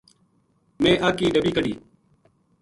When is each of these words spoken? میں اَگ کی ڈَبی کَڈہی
میں 0.81 0.95
اَگ 1.07 1.13
کی 1.17 1.27
ڈَبی 1.33 1.51
کَڈہی 1.55 1.73